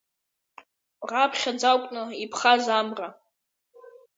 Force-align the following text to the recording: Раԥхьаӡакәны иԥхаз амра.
Раԥхьаӡакәны 1.11 2.03
иԥхаз 2.23 2.65
амра. 2.79 3.07